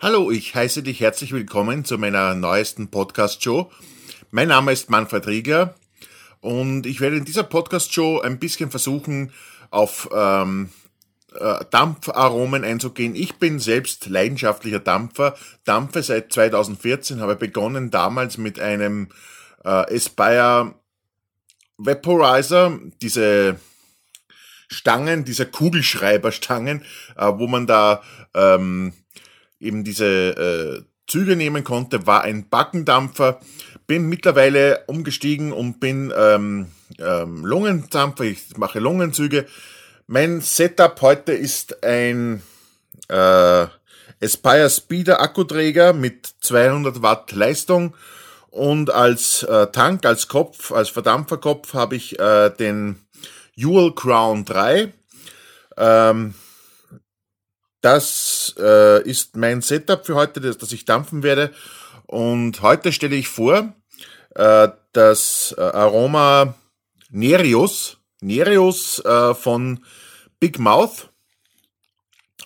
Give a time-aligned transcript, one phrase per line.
[0.00, 3.68] Hallo, ich heiße dich herzlich willkommen zu meiner neuesten Podcast-Show.
[4.30, 5.74] Mein Name ist Manfred Rieger
[6.40, 9.32] und ich werde in dieser Podcast-Show ein bisschen versuchen,
[9.70, 10.70] auf ähm,
[11.34, 13.16] äh, Dampfaromen einzugehen.
[13.16, 15.34] Ich bin selbst leidenschaftlicher Dampfer,
[15.64, 19.08] dampfe seit 2014, habe begonnen damals mit einem
[19.64, 20.76] äh, Aspire
[21.76, 23.58] Vaporizer, diese
[24.68, 26.84] Stangen, diese Kugelschreiberstangen,
[27.16, 28.00] äh, wo man da
[28.34, 28.92] ähm,
[29.60, 33.40] eben diese äh, Züge nehmen konnte, war ein Backendampfer.
[33.86, 36.66] Bin mittlerweile umgestiegen und bin ähm,
[36.98, 39.46] ähm, Lungendampfer, ich mache Lungenzüge.
[40.06, 42.42] Mein Setup heute ist ein
[43.08, 43.66] äh,
[44.22, 47.94] Aspire Speeder Akkuträger mit 200 Watt Leistung
[48.50, 52.96] und als äh, Tank, als Kopf, als Verdampferkopf habe ich äh, den
[53.54, 54.92] Jewel Crown 3.
[55.76, 56.34] Ähm,
[57.80, 61.52] das äh, ist mein Setup für heute, das, das ich dampfen werde.
[62.06, 63.72] Und heute stelle ich vor
[64.34, 66.54] äh, das äh, Aroma
[67.10, 69.80] Nereus, Nereus äh, von
[70.40, 71.10] Big Mouth.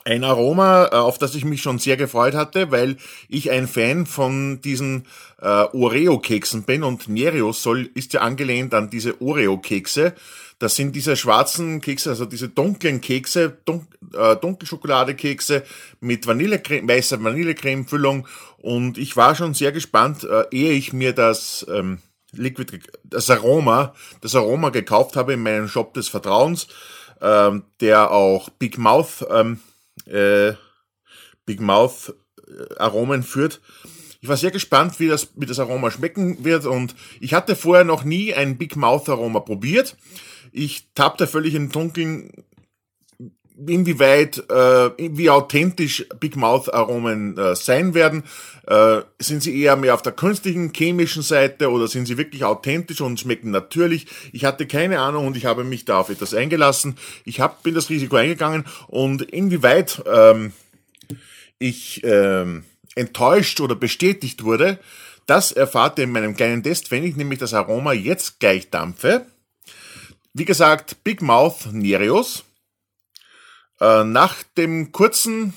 [0.05, 2.97] Ein Aroma, äh, auf das ich mich schon sehr gefreut hatte, weil
[3.29, 5.07] ich ein Fan von diesen
[5.41, 10.14] äh, Oreo-Keksen bin und Nereus soll, ist ja angelehnt an diese Oreo-Kekse.
[10.63, 15.65] Das sind diese schwarzen Kekse, also diese dunklen Kekse, dun äh, Dunkelschokoladenkekse
[15.99, 18.29] mit Vanillecreme, weißer Vanillecreme-Füllung.
[18.59, 21.99] Und ich war schon sehr gespannt, äh, ehe ich mir das ähm,
[22.31, 26.69] Liquid, das Aroma, das Aroma gekauft habe in meinem Shop des Vertrauens,
[27.21, 29.59] ähm, der auch Big Mouth ähm,
[30.07, 30.53] äh,
[31.45, 33.61] Big Mouth äh, Aromen führt.
[34.21, 37.85] Ich war sehr gespannt, wie das, wie das Aroma schmecken wird und ich hatte vorher
[37.85, 39.97] noch nie ein Big Mouth Aroma probiert.
[40.53, 42.31] Ich tappte völlig im Dunkeln,
[43.67, 48.25] inwieweit, äh, wie authentisch Big Mouth Aromen äh, sein werden.
[48.67, 53.00] Äh, sind sie eher mehr auf der künstlichen, chemischen Seite oder sind sie wirklich authentisch
[53.00, 54.06] und schmecken natürlich?
[54.33, 56.96] Ich hatte keine Ahnung und ich habe mich da auf etwas eingelassen.
[57.24, 60.52] Ich hab, bin das Risiko eingegangen und inwieweit ähm,
[61.58, 62.64] ich ähm,
[62.95, 64.79] enttäuscht oder bestätigt wurde,
[65.27, 69.27] das erfahrt ihr in meinem kleinen Test, wenn ich nämlich das Aroma jetzt gleich dampfe.
[70.35, 72.45] Wie gesagt, Big Mouth Nereus.
[73.81, 75.53] Äh, nach dem kurzen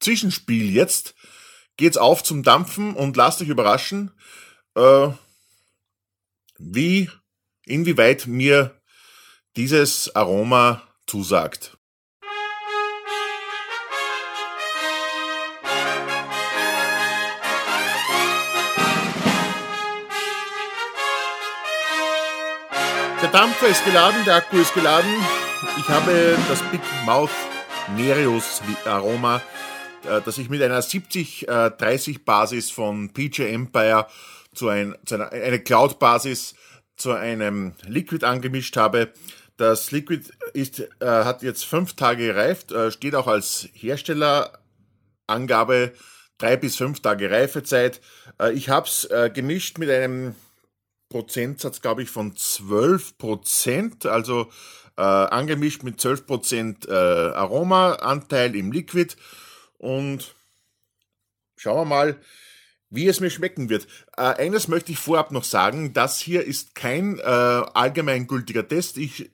[0.00, 1.14] Zwischenspiel jetzt
[1.76, 4.12] geht's auf zum Dampfen und lasst euch überraschen,
[4.74, 5.08] äh,
[6.58, 7.10] wie,
[7.64, 8.80] inwieweit mir
[9.56, 11.76] dieses Aroma zusagt.
[23.32, 25.10] Dampfer ist geladen, der Akku ist geladen.
[25.78, 27.30] Ich habe das Big Mouth
[27.96, 29.40] Nereus Aroma,
[30.04, 34.08] äh, das ich mit einer 70-30 äh, Basis von PJ Empire
[34.52, 36.56] zu, ein, zu einer eine Cloud-Basis
[36.96, 39.10] zu einem Liquid angemischt habe.
[39.56, 45.92] Das Liquid ist, äh, hat jetzt fünf Tage gereift, äh, steht auch als Herstellerangabe
[46.38, 48.00] drei bis fünf Tage Reifezeit.
[48.40, 50.34] Äh, ich habe es äh, gemischt mit einem
[51.10, 54.48] Prozentsatz, glaube ich, von 12 Prozent, also
[54.96, 59.16] äh, angemischt mit 12 Prozent äh, Aromaanteil im Liquid.
[59.76, 60.34] Und
[61.56, 62.20] schauen wir mal,
[62.90, 63.86] wie es mir schmecken wird.
[64.16, 68.96] Äh, eines möchte ich vorab noch sagen, das hier ist kein äh, allgemeingültiger Test.
[68.96, 69.30] Ich,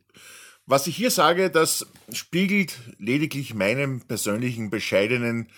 [0.64, 5.48] was ich hier sage, das spiegelt lediglich meinen persönlichen bescheidenen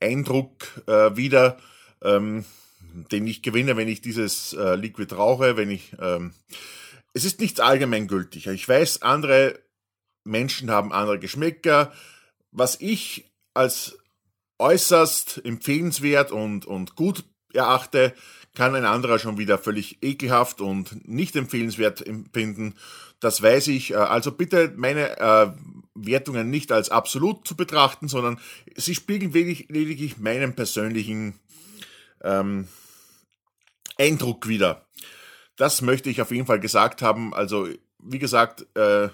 [0.00, 1.58] Eindruck äh, wider.
[2.02, 2.44] Ähm,
[3.12, 5.92] den ich gewinne, wenn ich dieses äh, Liquid rauche, wenn ich.
[6.00, 6.32] Ähm,
[7.12, 8.46] es ist nichts allgemeingültig.
[8.48, 9.58] Ich weiß, andere
[10.24, 11.92] Menschen haben andere Geschmäcker.
[12.50, 13.98] Was ich als
[14.58, 18.14] äußerst empfehlenswert und, und gut erachte,
[18.54, 22.74] kann ein anderer schon wieder völlig ekelhaft und nicht empfehlenswert empfinden.
[23.20, 23.92] Das weiß ich.
[23.92, 25.52] Äh, also bitte meine äh,
[25.94, 28.38] Wertungen nicht als absolut zu betrachten, sondern
[28.76, 31.38] sie spiegeln lediglich meinen persönlichen
[32.22, 32.68] ähm,
[33.98, 34.86] Eindruck wieder.
[35.56, 37.32] Das möchte ich auf jeden Fall gesagt haben.
[37.34, 39.08] Also, wie gesagt, äh,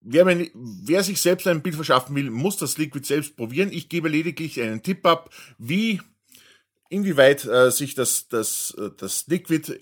[0.00, 3.72] wer, mein, wer sich selbst ein Bild verschaffen will, muss das Liquid selbst probieren.
[3.72, 6.00] Ich gebe lediglich einen Tipp ab, wie,
[6.88, 9.80] inwieweit äh, sich das, das, äh, das Liquid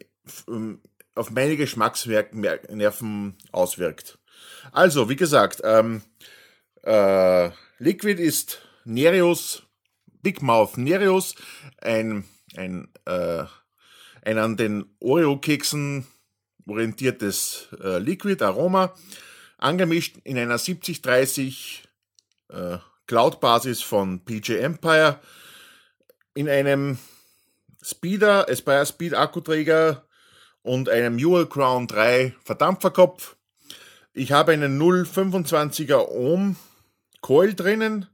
[0.48, 0.80] ähm,
[1.14, 4.18] auf meine Geschmacksnerven auswirkt.
[4.72, 6.02] Also, wie gesagt, ähm,
[6.82, 9.64] äh, Liquid ist Nereus,
[10.22, 11.34] Big Mouth Nereus,
[11.78, 12.24] ein
[12.56, 13.44] ein, äh,
[14.22, 16.06] ein an den Oreo-Keksen
[16.66, 18.94] orientiertes äh, Liquid Aroma,
[19.58, 21.80] angemischt in einer 70-30
[22.48, 25.20] äh, Cloud-Basis von PJ Empire
[26.34, 26.98] in einem
[27.82, 30.06] Speeder, Aspire Speed Akkuträger
[30.62, 33.36] und einem Dual Crown 3 Verdampferkopf.
[34.12, 36.56] Ich habe einen 0,25er Ohm
[37.20, 38.06] Coil drinnen,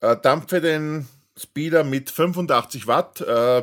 [0.00, 3.20] äh, dampfe den Speeder mit 85 Watt.
[3.20, 3.62] Äh,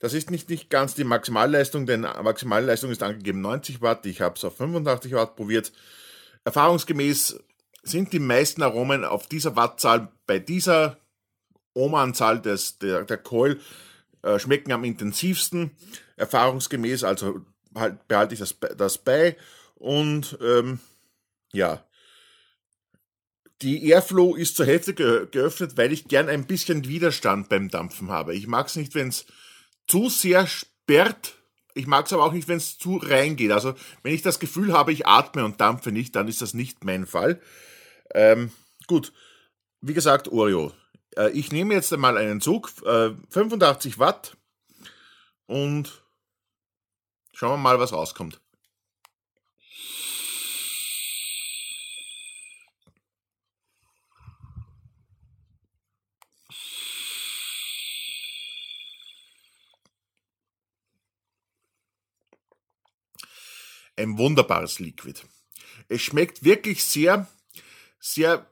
[0.00, 4.04] das ist nicht, nicht ganz die Maximalleistung, denn Maximalleistung ist angegeben 90 Watt.
[4.06, 5.72] Ich habe es auf 85 Watt probiert.
[6.44, 7.40] Erfahrungsgemäß
[7.82, 10.98] sind die meisten Aromen auf dieser Wattzahl bei dieser
[11.74, 13.60] Ohmanzahl des, der, der Coil
[14.22, 15.70] äh, schmecken am intensivsten.
[16.16, 17.40] Erfahrungsgemäß, also
[17.74, 19.36] halt, behalte ich das, das bei.
[19.74, 20.80] Und ähm,
[21.52, 21.84] ja,
[23.62, 28.10] die Airflow ist zur Hälfte ge geöffnet, weil ich gern ein bisschen Widerstand beim Dampfen
[28.10, 28.34] habe.
[28.34, 29.26] Ich mag es nicht, wenn es
[29.86, 31.36] zu sehr sperrt.
[31.74, 33.50] Ich mag es aber auch nicht, wenn es zu reingeht.
[33.50, 36.84] Also wenn ich das Gefühl habe, ich atme und dampfe nicht, dann ist das nicht
[36.84, 37.40] mein Fall.
[38.14, 38.52] Ähm,
[38.86, 39.12] gut,
[39.80, 40.72] wie gesagt, Oreo.
[41.16, 44.36] Äh, ich nehme jetzt einmal einen Zug, äh, 85 Watt
[45.46, 46.02] und
[47.32, 48.40] schauen wir mal, was rauskommt.
[63.96, 65.20] Ein wunderbares Liquid.
[65.88, 67.26] Es schmeckt wirklich sehr,
[67.98, 68.46] sehr,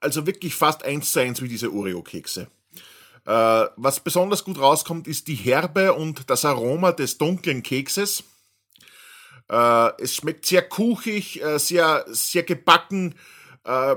[0.00, 2.48] also wirklich fast eins zu eins wie diese Oreo-Kekse.
[3.26, 8.24] Äh, was besonders gut rauskommt, ist die Herbe und das Aroma des dunklen Kekses.
[9.48, 13.14] Äh, es schmeckt sehr kuchig, äh, sehr, sehr gebacken.
[13.64, 13.96] Äh,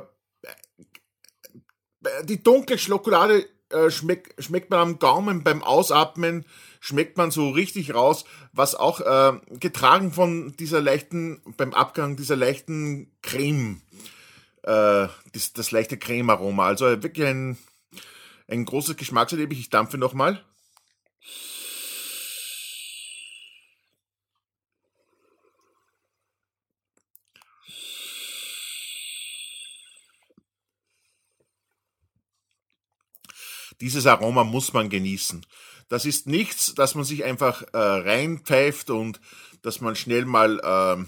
[2.24, 6.46] die dunkle Schokolade äh, schmeckt, schmeckt man am Gaumen beim Ausatmen
[6.84, 12.36] schmeckt man so richtig raus, was auch äh, getragen von dieser leichten, beim Abgang dieser
[12.36, 13.82] leichten Creme,
[14.64, 16.66] äh, das, das leichte Cremearoma.
[16.66, 17.58] Also wirklich ein,
[18.50, 19.60] ein großes Geschmackserlebnis.
[19.60, 20.44] Ich dampfe nochmal.
[33.80, 35.46] Dieses Aroma muss man genießen.
[35.90, 39.20] Das ist nichts, dass man sich einfach äh, reinpfeift und
[39.62, 41.08] dass man schnell mal ähm,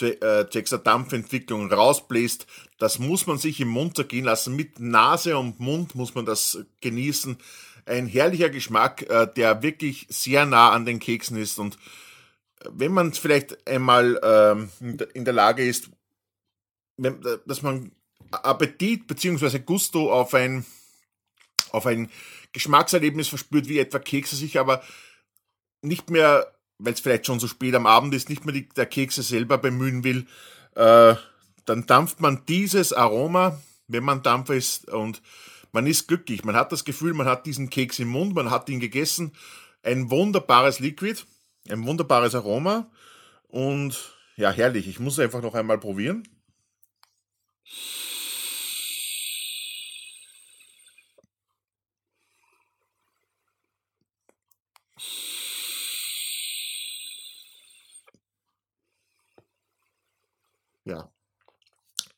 [0.00, 2.46] äh, zwecks der Dampfentwicklung rausbläst.
[2.78, 4.54] Das muss man sich im Mund zergehen lassen.
[4.54, 7.38] Mit Nase und Mund muss man das genießen.
[7.86, 11.58] Ein herrlicher Geschmack, äh, der wirklich sehr nah an den Keksen ist.
[11.58, 11.78] Und
[12.68, 14.70] wenn man vielleicht einmal ähm,
[15.14, 15.90] in der Lage ist,
[16.98, 17.92] dass man
[18.30, 19.60] Appetit bzw.
[19.60, 20.64] Gusto auf ein,
[21.70, 22.10] auf ein
[22.56, 24.82] Geschmackserlebnis verspürt, wie etwa Kekse sich aber
[25.82, 28.86] nicht mehr, weil es vielleicht schon so spät am Abend ist, nicht mehr die, der
[28.86, 30.26] Kekse selber bemühen will,
[30.74, 31.14] äh,
[31.66, 35.20] dann dampft man dieses Aroma, wenn man Dampfer ist und
[35.72, 36.44] man ist glücklich.
[36.44, 39.32] Man hat das Gefühl, man hat diesen Keks im Mund, man hat ihn gegessen.
[39.82, 41.24] Ein wunderbares Liquid,
[41.68, 42.90] ein wunderbares Aroma
[43.48, 44.88] und ja, herrlich.
[44.88, 46.26] Ich muss einfach noch einmal probieren.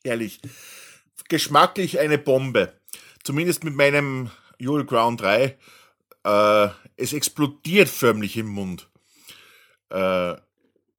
[0.09, 0.39] Ehrlich.
[1.27, 2.73] Geschmacklich eine Bombe.
[3.23, 5.55] Zumindest mit meinem Jule Crown 3.
[6.23, 6.67] Äh,
[6.97, 8.89] es explodiert förmlich im Mund.
[9.91, 10.33] Äh,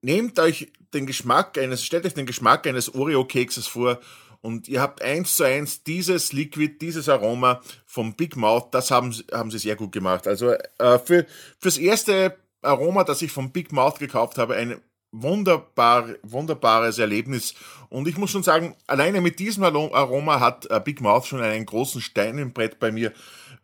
[0.01, 3.99] nehmt euch den Geschmack eines, stellt euch den Geschmack eines Oreo-Kekses vor
[4.43, 9.13] und ihr habt eins zu eins dieses Liquid, dieses Aroma vom Big Mouth, das haben,
[9.33, 10.29] haben sie sehr gut gemacht.
[10.29, 11.27] Also äh, für,
[11.59, 14.81] fürs erste Aroma, das ich vom Big Mouth gekauft habe, ein
[15.13, 17.55] wunderbar, wunderbares Erlebnis.
[17.89, 21.67] Und ich muss schon sagen, alleine mit diesem Aroma hat äh, Big Mouth schon einen
[21.67, 23.13] großen Stein im Brett bei mir.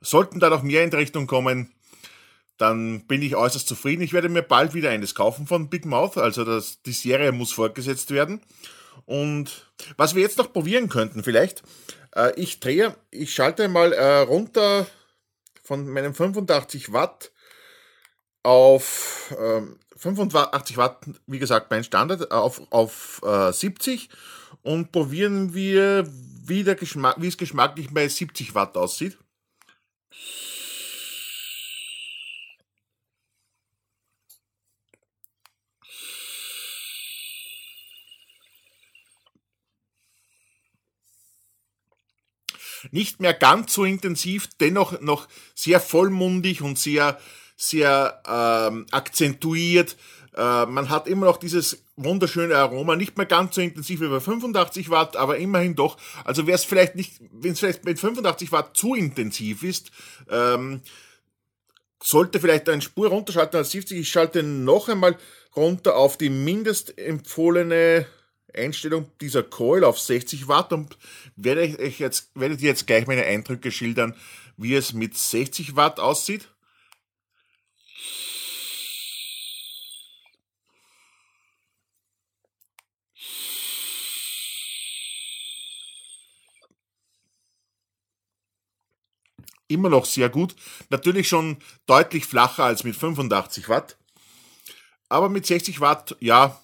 [0.00, 1.72] Sollten da noch mehr in die Richtung kommen,
[2.58, 4.02] dann bin ich äußerst zufrieden.
[4.02, 6.16] Ich werde mir bald wieder eines kaufen von Big Mouth.
[6.16, 8.40] Also das, die Serie muss fortgesetzt werden.
[9.04, 11.62] Und was wir jetzt noch probieren könnten, vielleicht,
[12.14, 14.86] äh, ich drehe, ich schalte mal äh, runter
[15.62, 17.30] von meinem 85 Watt
[18.42, 24.08] auf ähm, 85 Watt, wie gesagt, mein Standard, auf, auf äh, 70
[24.62, 26.06] und probieren wir,
[26.44, 29.18] wie, der Geschmack, wie es geschmacklich bei 70 Watt aussieht.
[42.92, 47.18] Nicht mehr ganz so intensiv, dennoch noch sehr vollmundig und sehr
[47.56, 49.96] sehr ähm, akzentuiert.
[50.36, 54.20] Äh, man hat immer noch dieses wunderschöne Aroma, nicht mehr ganz so intensiv wie bei
[54.20, 55.96] 85 Watt, aber immerhin doch.
[56.24, 59.90] Also wäre es vielleicht nicht, wenn es vielleicht mit 85 Watt zu intensiv ist,
[60.30, 60.82] ähm,
[62.02, 63.98] sollte vielleicht eine Spur runterschalten als 70.
[63.98, 65.16] Ich schalte noch einmal
[65.56, 68.06] runter auf die mindestempfohlene
[68.54, 70.98] Einstellung dieser Coil auf 60 Watt und
[71.36, 74.14] werde ich jetzt, werdet ihr jetzt gleich meine Eindrücke schildern,
[74.56, 76.48] wie es mit 60 Watt aussieht.
[89.68, 90.54] Immer noch sehr gut.
[90.90, 93.96] Natürlich schon deutlich flacher als mit 85 Watt.
[95.08, 96.60] Aber mit 60 Watt, ja,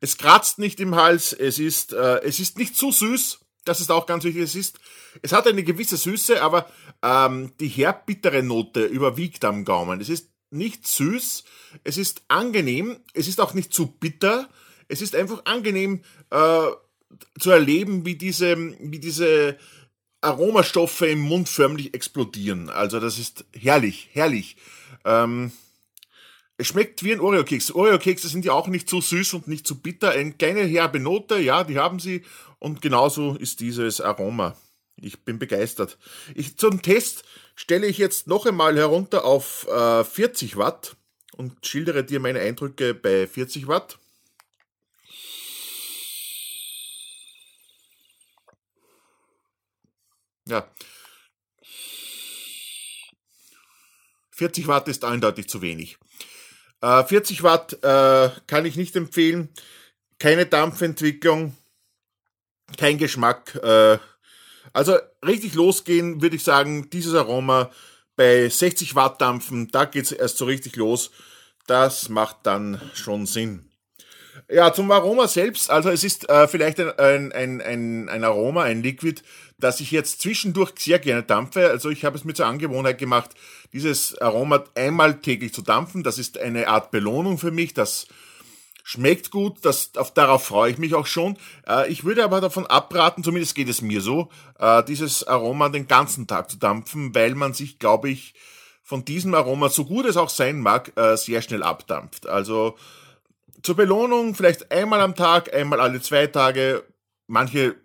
[0.00, 3.90] es kratzt nicht im Hals, es ist, äh, es ist nicht zu süß, das ist
[3.90, 4.78] auch ganz wichtig, es ist,
[5.22, 6.70] es hat eine gewisse Süße, aber
[7.02, 10.00] ähm, die herbittere Note überwiegt am Gaumen.
[10.00, 11.44] Es ist nicht süß,
[11.84, 14.48] es ist angenehm, es ist auch nicht zu bitter,
[14.88, 16.66] es ist einfach angenehm äh,
[17.38, 19.58] zu erleben, wie diese, wie diese
[20.20, 22.68] Aromastoffe im Mund förmlich explodieren.
[22.68, 24.56] Also das ist herrlich, herrlich.
[25.04, 25.52] Ähm,
[26.58, 27.72] es schmeckt wie ein Oreo-Keks.
[27.72, 30.10] Oreo-Kekse sind ja auch nicht so süß und nicht so bitter.
[30.10, 32.22] Eine kleine herbe Note, ja, die haben sie.
[32.58, 34.56] Und genauso ist dieses Aroma.
[35.00, 35.96] Ich bin begeistert.
[36.34, 37.24] Ich, zum Test
[37.54, 40.96] stelle ich jetzt noch einmal herunter auf äh, 40 Watt
[41.32, 43.98] und schildere dir meine Eindrücke bei 40 Watt.
[50.50, 50.68] Ja.
[54.32, 55.96] 40 Watt ist eindeutig zu wenig.
[56.80, 59.48] Äh, 40 Watt äh, kann ich nicht empfehlen.
[60.18, 61.56] Keine Dampfentwicklung,
[62.76, 63.54] kein Geschmack.
[63.62, 63.98] Äh,
[64.72, 67.70] also richtig losgehen würde ich sagen, dieses Aroma
[68.16, 71.10] bei 60 Watt Dampfen, da geht es erst so richtig los.
[71.66, 73.69] Das macht dann schon Sinn.
[74.48, 78.82] Ja, zum Aroma selbst, also es ist äh, vielleicht ein, ein, ein, ein Aroma, ein
[78.82, 79.22] Liquid,
[79.58, 81.68] das ich jetzt zwischendurch sehr gerne dampfe.
[81.68, 83.30] Also ich habe es mir zur Angewohnheit gemacht,
[83.72, 86.02] dieses Aroma einmal täglich zu dampfen.
[86.02, 87.74] Das ist eine Art Belohnung für mich.
[87.74, 88.06] Das
[88.82, 91.36] schmeckt gut, das, auf, darauf freue ich mich auch schon.
[91.68, 95.86] Äh, ich würde aber davon abraten, zumindest geht es mir so, äh, dieses Aroma den
[95.86, 98.34] ganzen Tag zu dampfen, weil man sich, glaube ich,
[98.82, 102.28] von diesem Aroma, so gut es auch sein mag, äh, sehr schnell abdampft.
[102.28, 102.76] Also
[103.62, 106.84] zur Belohnung vielleicht einmal am Tag, einmal alle zwei Tage.
[107.26, 107.76] Manche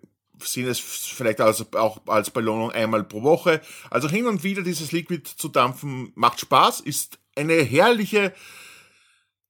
[0.42, 3.60] sehen es vielleicht also auch als Belohnung einmal pro Woche.
[3.90, 8.32] Also hin und wieder dieses Liquid zu dampfen macht Spaß, ist eine herrliche,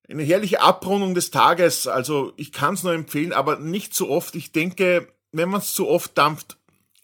[0.08, 1.86] eine herrliche Abrundung des Tages.
[1.86, 4.34] Also ich kann es nur empfehlen, aber nicht zu oft.
[4.36, 6.56] Ich denke, wenn man es zu oft dampft,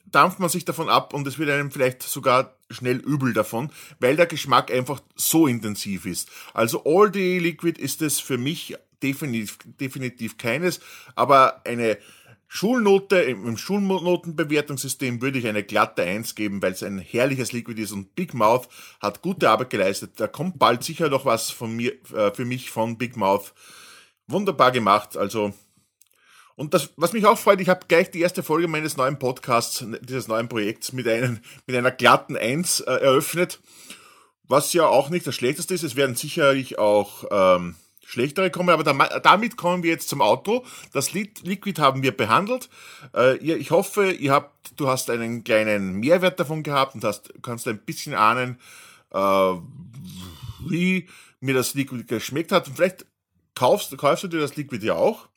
[0.06, 4.16] dampft man sich davon ab und es wird einem vielleicht sogar schnell übel davon, weil
[4.16, 6.28] der Geschmack einfach so intensiv ist.
[6.54, 10.80] Also All Day Liquid ist es für mich definitiv, definitiv keines,
[11.14, 11.98] aber eine
[12.54, 17.92] Schulnote, im Schulnotenbewertungssystem würde ich eine glatte 1 geben, weil es ein herrliches Liquid ist
[17.92, 18.68] und Big Mouth
[19.00, 20.12] hat gute Arbeit geleistet.
[20.16, 23.54] Da kommt bald sicher noch was von mir, äh, für mich von Big Mouth.
[24.26, 25.54] Wunderbar gemacht, also.
[26.54, 29.82] Und das, was mich auch freut, ich habe gleich die erste Folge meines neuen Podcasts,
[30.02, 33.60] dieses neuen Projekts mit, einem, mit einer glatten 1 äh, eröffnet.
[34.46, 35.84] Was ja auch nicht das Schlechteste ist.
[35.84, 38.70] Es werden sicherlich auch ähm, schlechtere kommen.
[38.70, 38.84] Aber
[39.20, 40.64] damit kommen wir jetzt zum Auto.
[40.92, 42.68] Das Liquid haben wir behandelt.
[43.14, 47.66] Äh, ich hoffe, ihr habt, du hast einen kleinen Mehrwert davon gehabt und hast, kannst
[47.68, 48.58] ein bisschen ahnen,
[49.12, 49.54] äh,
[50.68, 51.08] wie
[51.40, 52.68] mir das Liquid geschmeckt hat.
[52.68, 53.06] Und vielleicht
[53.54, 55.28] kaufst, kaufst du dir das Liquid ja auch.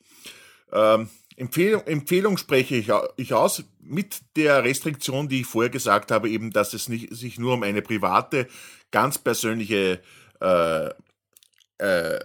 [0.72, 6.29] Ähm, Empfehlung, Empfehlung spreche ich, ich aus mit der Restriktion, die ich vorher gesagt habe,
[6.29, 8.48] eben, dass es nicht, sich nur um eine private,
[8.91, 10.01] ganz persönliche
[10.39, 10.89] äh,
[11.77, 12.19] äh,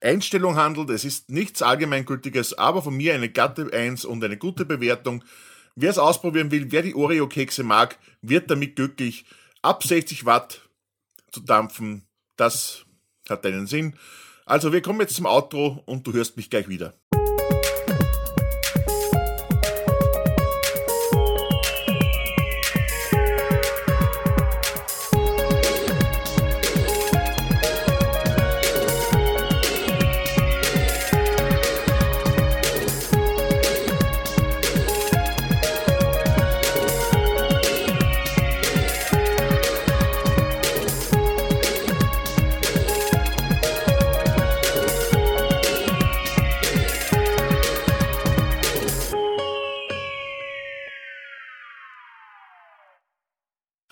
[0.00, 0.90] Einstellung handelt.
[0.90, 5.24] Es ist nichts Allgemeingültiges, aber von mir eine glatte 1 und eine gute Bewertung.
[5.74, 9.24] Wer es ausprobieren will, wer die Oreo-Kekse mag, wird damit glücklich.
[9.62, 10.68] Ab 60 Watt
[11.30, 12.84] zu dampfen, das
[13.28, 13.94] hat einen Sinn.
[14.44, 16.94] Also wir kommen jetzt zum Outro und du hörst mich gleich wieder.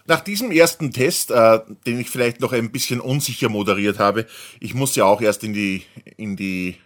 [0.06, 4.26] Nach diesem ersten Test, äh, den ich vielleicht noch ein bisschen unsicher moderiert habe,
[4.60, 5.84] ich muss ja auch erst in die,
[6.16, 6.76] in die,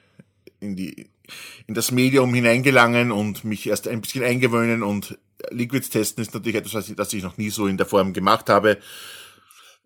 [0.61, 1.09] in die,
[1.67, 5.19] in das Medium hineingelangen und mich erst ein bisschen eingewöhnen und
[5.51, 8.79] Liquids testen ist natürlich etwas, das ich noch nie so in der Form gemacht habe.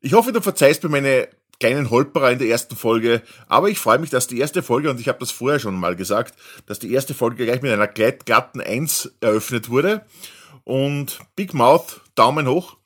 [0.01, 1.29] Ich hoffe, du verzeihst mir meine
[1.61, 5.01] kleinen Holperer in der ersten Folge, aber ich freue mich, dass die erste Folge, und
[5.01, 6.35] ich habe das vorher schon mal gesagt,
[6.67, 10.05] dass die erste Folge gleich mit einer glatten 1 eröffnet wurde.
[10.65, 12.77] Und Big Mouth, Daumen hoch.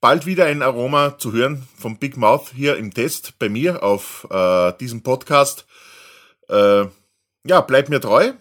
[0.00, 4.28] Bald wieder ein Aroma zu hören vom Big Mouth hier im Test bei mir auf
[4.30, 5.66] äh, diesem Podcast.
[6.48, 6.84] Äh,
[7.44, 8.32] ja, bleib mir treu.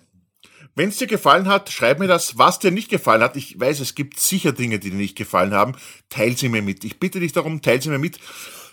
[0.75, 3.35] Wenn es dir gefallen hat, schreib mir das, was dir nicht gefallen hat.
[3.35, 5.73] Ich weiß, es gibt sicher Dinge, die dir nicht gefallen haben.
[6.09, 6.83] Teil sie mir mit.
[6.83, 8.19] Ich bitte dich darum, teil sie mir mit,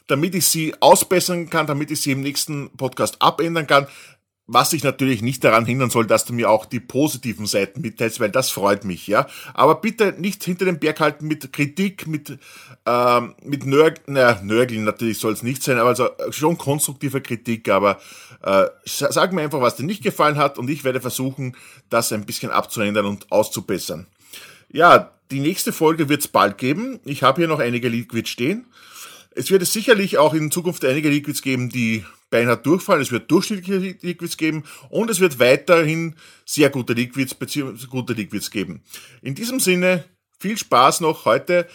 [0.06, 3.86] damit ich sie ausbessern kann, damit ich sie im nächsten Podcast abändern kann.
[4.46, 8.20] Was sich natürlich nicht daran hindern soll, dass du mir auch die positiven Seiten mitteilst,
[8.20, 9.26] weil das freut mich, ja.
[9.54, 12.38] Aber bitte nicht hinter den Berg halten mit Kritik, mit,
[12.84, 17.70] ähm, mit Nörg naja, Nörgeln natürlich soll es nicht sein, aber also schon konstruktive Kritik,
[17.70, 17.98] aber
[18.42, 21.56] äh, sag mir einfach, was dir nicht gefallen hat und ich werde versuchen,
[21.88, 24.06] das ein bisschen abzuändern und auszubessern.
[24.70, 27.00] Ja, die nächste Folge wird es bald geben.
[27.04, 28.66] Ich habe hier noch einige Liquids stehen.
[29.36, 33.02] Es wird es sicherlich auch in Zukunft einige Liquids geben, die beinahe durchfallen.
[33.02, 36.14] Es wird durchschnittliche Liquids geben und es wird weiterhin
[36.44, 37.86] sehr gute Liquids bzw.
[37.88, 38.82] gute Liquids geben.
[39.22, 40.04] In diesem Sinne,
[40.38, 41.66] viel Spaß noch heute.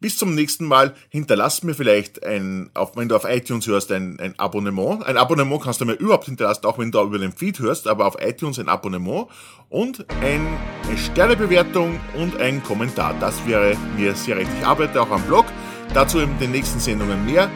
[0.00, 0.94] Bis zum nächsten Mal.
[1.08, 5.04] Hinterlass mir vielleicht ein, wenn du auf iTunes hörst, ein, ein Abonnement.
[5.04, 8.06] Ein Abonnement kannst du mir überhaupt hinterlassen, auch wenn du über den Feed hörst, aber
[8.06, 9.26] auf iTunes ein Abonnement
[9.68, 10.46] und ein,
[10.84, 13.16] eine Sternebewertung und ein Kommentar.
[13.18, 14.50] Das wäre mir sehr recht.
[14.60, 15.46] Ich arbeite auch am Blog.
[15.94, 17.50] Dazu in den nächsten Sendungen mehr.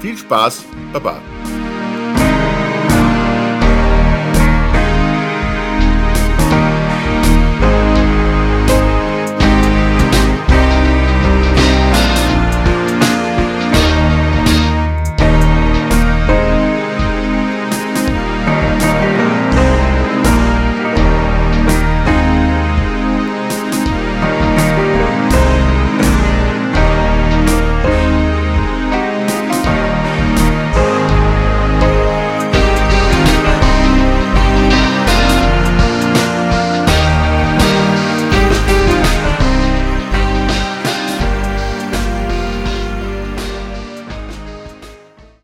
[0.00, 0.64] Viel Spaß.
[0.92, 1.20] Baba.